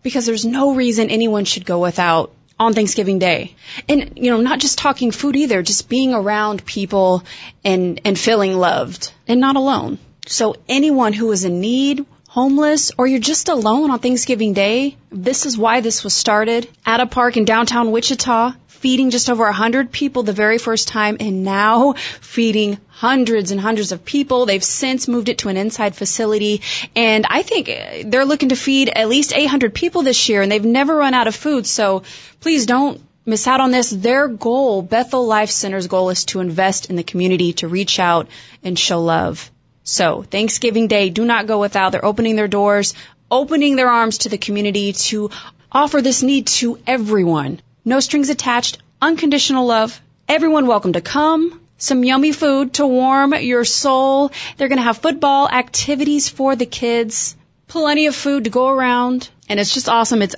because 0.01 0.25
there's 0.25 0.45
no 0.45 0.73
reason 0.73 1.09
anyone 1.09 1.45
should 1.45 1.65
go 1.65 1.79
without 1.79 2.33
on 2.59 2.73
Thanksgiving 2.73 3.19
Day. 3.19 3.55
And 3.89 4.13
you 4.15 4.31
know, 4.31 4.41
not 4.41 4.59
just 4.59 4.77
talking 4.77 5.11
food 5.11 5.35
either, 5.35 5.61
just 5.61 5.89
being 5.89 6.13
around 6.13 6.65
people 6.65 7.23
and 7.63 7.99
and 8.05 8.17
feeling 8.17 8.53
loved 8.53 9.11
and 9.27 9.39
not 9.39 9.55
alone. 9.55 9.99
So 10.25 10.55
anyone 10.69 11.13
who 11.13 11.31
is 11.31 11.45
in 11.45 11.59
need, 11.59 12.05
homeless, 12.33 12.91
or 12.97 13.05
you're 13.05 13.19
just 13.19 13.47
alone 13.47 13.91
on 13.91 13.99
Thanksgiving 13.99 14.53
Day, 14.53 14.97
this 15.11 15.45
is 15.45 15.55
why 15.55 15.81
this 15.81 16.03
was 16.03 16.15
started 16.15 16.67
at 16.83 16.99
a 16.99 17.05
park 17.05 17.37
in 17.37 17.45
downtown 17.45 17.91
Wichita, 17.91 18.53
feeding 18.65 19.11
just 19.11 19.29
over 19.29 19.43
100 19.43 19.91
people 19.91 20.23
the 20.23 20.33
very 20.33 20.57
first 20.57 20.87
time 20.87 21.17
and 21.19 21.43
now 21.43 21.93
feeding 21.93 22.79
hundreds 22.87 23.51
and 23.51 23.61
hundreds 23.61 23.91
of 23.91 24.03
people. 24.03 24.47
They've 24.47 24.63
since 24.63 25.07
moved 25.07 25.29
it 25.29 25.37
to 25.39 25.49
an 25.49 25.57
inside 25.57 25.95
facility 25.95 26.61
and 26.95 27.27
I 27.29 27.43
think 27.43 27.69
they're 28.09 28.25
looking 28.25 28.49
to 28.49 28.55
feed 28.55 28.89
at 28.89 29.09
least 29.09 29.31
800 29.31 29.75
people 29.75 30.01
this 30.01 30.27
year 30.27 30.41
and 30.41 30.51
they've 30.51 30.65
never 30.65 30.95
run 30.95 31.13
out 31.13 31.27
of 31.27 31.35
food. 31.35 31.67
So 31.67 32.01
please 32.39 32.65
don't 32.65 32.99
miss 33.27 33.45
out 33.45 33.61
on 33.61 33.69
this. 33.69 33.91
Their 33.91 34.27
goal, 34.27 34.81
Bethel 34.81 35.27
Life 35.27 35.51
Center's 35.51 35.85
goal 35.85 36.09
is 36.09 36.25
to 36.25 36.39
invest 36.39 36.89
in 36.89 36.95
the 36.95 37.03
community, 37.03 37.53
to 37.53 37.67
reach 37.67 37.99
out 37.99 38.27
and 38.63 38.77
show 38.77 38.99
love. 39.01 39.51
So 39.83 40.23
Thanksgiving 40.23 40.87
Day, 40.87 41.09
do 41.09 41.25
not 41.25 41.47
go 41.47 41.59
without. 41.59 41.91
They're 41.91 42.05
opening 42.05 42.35
their 42.35 42.47
doors, 42.47 42.93
opening 43.29 43.75
their 43.75 43.89
arms 43.89 44.19
to 44.19 44.29
the 44.29 44.37
community 44.37 44.93
to 44.93 45.29
offer 45.71 46.01
this 46.01 46.23
need 46.23 46.47
to 46.47 46.79
everyone. 46.87 47.59
No 47.83 47.99
strings 47.99 48.29
attached, 48.29 48.77
unconditional 49.01 49.65
love. 49.65 49.99
Everyone 50.29 50.67
welcome 50.67 50.93
to 50.93 51.01
come. 51.01 51.59
Some 51.77 52.05
yummy 52.05 52.31
food 52.31 52.75
to 52.75 52.87
warm 52.87 53.33
your 53.33 53.65
soul. 53.65 54.31
They're 54.55 54.69
going 54.69 54.77
to 54.77 54.83
have 54.83 54.99
football 54.99 55.49
activities 55.49 56.29
for 56.29 56.55
the 56.55 56.65
kids. 56.65 57.35
Plenty 57.67 58.05
of 58.05 58.15
food 58.15 58.45
to 58.45 58.49
go 58.49 58.69
around. 58.69 59.29
And 59.49 59.59
it's 59.59 59.73
just 59.73 59.89
awesome. 59.89 60.21
It's 60.21 60.35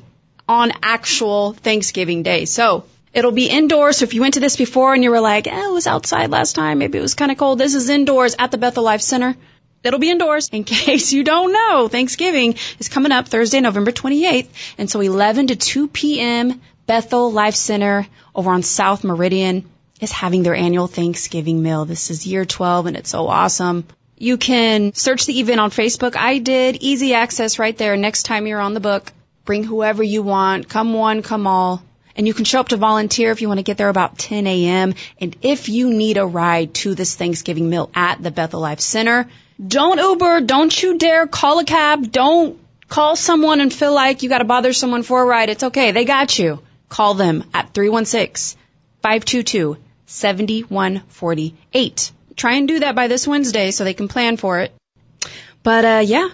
on 0.49 0.71
actual 0.81 1.53
Thanksgiving 1.53 2.23
Day. 2.23 2.45
So 2.45 2.85
it'll 3.15 3.31
be 3.31 3.49
indoors. 3.49 3.97
So 3.97 4.03
if 4.03 4.13
you 4.13 4.21
went 4.21 4.35
to 4.35 4.41
this 4.41 4.57
before 4.57 4.93
and 4.93 5.03
you 5.03 5.09
were 5.09 5.21
like, 5.21 5.47
eh, 5.47 5.65
it 5.67 5.71
was 5.71 5.87
outside 5.87 6.29
last 6.29 6.53
time, 6.53 6.77
maybe 6.77 6.99
it 6.99 7.01
was 7.01 7.15
kind 7.15 7.31
of 7.31 7.37
cold. 7.37 7.57
This 7.57 7.73
is 7.73 7.89
indoors 7.89 8.35
at 8.37 8.51
the 8.51 8.57
Bethel 8.57 8.83
Life 8.83 9.01
Center. 9.01 9.35
It'll 9.83 9.99
be 9.99 10.11
indoors. 10.11 10.49
In 10.49 10.63
case 10.75 11.13
you 11.13 11.23
don't 11.23 11.53
know, 11.53 11.87
Thanksgiving 11.87 12.55
is 12.77 12.89
coming 12.89 13.13
up 13.13 13.27
Thursday, 13.27 13.61
November 13.61 13.91
28th. 13.91 14.49
And 14.77 14.89
so 14.89 14.99
11 14.99 15.47
to 15.47 15.55
2 15.55 15.87
p.m., 15.87 16.61
Bethel 16.85 17.31
Life 17.31 17.55
Center 17.55 18.05
over 18.35 18.51
on 18.51 18.61
South 18.61 19.03
Meridian 19.03 19.67
is 20.01 20.11
having 20.11 20.43
their 20.43 20.53
annual 20.53 20.87
Thanksgiving 20.87 21.63
meal. 21.63 21.85
This 21.85 22.11
is 22.11 22.27
year 22.27 22.45
12 22.45 22.87
and 22.87 22.97
it's 22.97 23.09
so 23.09 23.27
awesome. 23.27 23.87
You 24.17 24.37
can 24.37 24.93
search 24.93 25.25
the 25.25 25.39
event 25.39 25.59
on 25.59 25.71
Facebook. 25.71 26.15
I 26.15 26.37
did 26.37 26.77
easy 26.81 27.13
access 27.13 27.59
right 27.59 27.77
there. 27.77 27.97
Next 27.97 28.23
time 28.23 28.45
you're 28.45 28.59
on 28.59 28.73
the 28.73 28.79
book, 28.79 29.11
bring 29.45 29.63
whoever 29.63 30.03
you 30.03 30.21
want. 30.21 30.69
Come 30.69 30.93
one, 30.93 31.21
come 31.21 31.47
all. 31.47 31.81
And 32.15 32.25
you 32.25 32.33
can 32.33 32.45
show 32.45 32.59
up 32.59 32.69
to 32.69 32.77
volunteer 32.77 33.31
if 33.31 33.41
you 33.41 33.47
want 33.47 33.59
to 33.59 33.63
get 33.63 33.77
there 33.77 33.89
about 33.89 34.17
10 34.17 34.47
a.m. 34.47 34.93
And 35.19 35.35
if 35.41 35.67
you 35.67 35.89
need 35.89 36.17
a 36.17 36.25
ride 36.25 36.73
to 36.75 36.95
this 36.95 37.15
Thanksgiving 37.15 37.69
meal 37.69 37.89
at 37.93 38.23
the 38.23 38.31
Bethel 38.31 38.61
Life 38.61 38.79
Center, 38.79 39.27
don't 39.65 39.99
Uber, 39.99 40.41
don't 40.41 40.83
you 40.83 40.97
dare 40.97 41.27
call 41.27 41.59
a 41.59 41.65
cab, 41.65 42.11
don't 42.11 42.57
call 42.87 43.15
someone 43.15 43.61
and 43.61 43.73
feel 43.73 43.93
like 43.93 44.23
you 44.23 44.29
got 44.29 44.39
to 44.39 44.45
bother 44.45 44.73
someone 44.73 45.03
for 45.03 45.21
a 45.21 45.25
ride. 45.25 45.49
It's 45.49 45.63
okay. 45.63 45.91
They 45.91 46.05
got 46.05 46.39
you. 46.39 46.59
Call 46.89 47.15
them 47.15 47.43
at 47.53 47.73
316 47.73 48.59
522 49.01 49.77
7148. 50.05 52.11
Try 52.35 52.53
and 52.53 52.67
do 52.67 52.79
that 52.79 52.95
by 52.95 53.07
this 53.07 53.27
Wednesday 53.27 53.71
so 53.71 53.83
they 53.83 53.93
can 53.93 54.07
plan 54.07 54.37
for 54.37 54.59
it. 54.59 54.71
But 55.63 55.85
uh 55.85 56.03
yeah, 56.05 56.29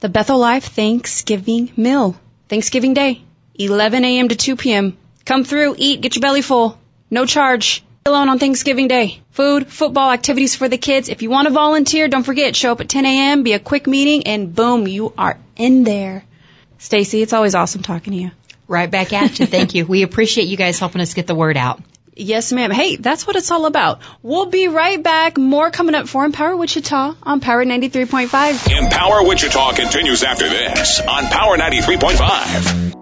the 0.00 0.08
Bethel 0.08 0.38
Life 0.38 0.64
Thanksgiving 0.64 1.70
meal. 1.76 2.16
Thanksgiving 2.48 2.94
Day, 2.94 3.22
11 3.54 4.04
a.m. 4.04 4.28
to 4.28 4.36
2 4.36 4.56
p.m. 4.56 4.96
Come 5.24 5.44
through, 5.44 5.76
eat, 5.78 6.00
get 6.00 6.16
your 6.16 6.20
belly 6.20 6.42
full. 6.42 6.78
No 7.10 7.26
charge. 7.26 7.84
Alone 8.04 8.28
on 8.28 8.38
Thanksgiving 8.40 8.88
Day. 8.88 9.20
Food, 9.30 9.68
football, 9.68 10.10
activities 10.10 10.56
for 10.56 10.68
the 10.68 10.76
kids. 10.76 11.08
If 11.08 11.22
you 11.22 11.30
want 11.30 11.46
to 11.46 11.54
volunteer, 11.54 12.08
don't 12.08 12.24
forget, 12.24 12.56
show 12.56 12.72
up 12.72 12.80
at 12.80 12.88
10 12.88 13.06
a.m., 13.06 13.44
be 13.44 13.52
a 13.52 13.60
quick 13.60 13.86
meeting, 13.86 14.26
and 14.26 14.52
boom, 14.52 14.88
you 14.88 15.12
are 15.16 15.38
in 15.56 15.84
there. 15.84 16.24
Stacie, 16.80 17.22
it's 17.22 17.32
always 17.32 17.54
awesome 17.54 17.82
talking 17.82 18.12
to 18.12 18.18
you. 18.18 18.30
Right 18.66 18.90
back 18.90 19.12
at 19.12 19.38
you. 19.38 19.46
Thank 19.46 19.74
you. 19.74 19.86
We 19.86 20.02
appreciate 20.02 20.48
you 20.48 20.56
guys 20.56 20.80
helping 20.80 21.00
us 21.00 21.14
get 21.14 21.28
the 21.28 21.34
word 21.34 21.56
out. 21.56 21.80
Yes, 22.14 22.52
ma'am. 22.52 22.70
Hey, 22.70 22.96
that's 22.96 23.26
what 23.26 23.36
it's 23.36 23.50
all 23.50 23.66
about. 23.66 24.00
We'll 24.22 24.46
be 24.46 24.68
right 24.68 25.02
back. 25.02 25.38
More 25.38 25.70
coming 25.70 25.94
up 25.94 26.08
for 26.08 26.24
Empower 26.24 26.56
Wichita 26.56 27.14
on 27.22 27.40
Power 27.40 27.64
93.5. 27.64 28.84
Empower 28.84 29.26
Wichita 29.26 29.74
continues 29.74 30.22
after 30.24 30.48
this 30.48 31.00
on 31.00 31.24
Power 31.26 31.56
93.5. 31.56 33.01